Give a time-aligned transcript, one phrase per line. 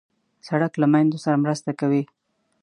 [0.47, 2.03] سړک له میندو سره مرسته کوي.